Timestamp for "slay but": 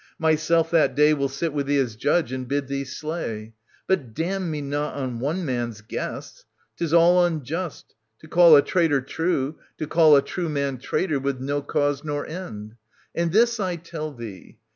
2.85-4.15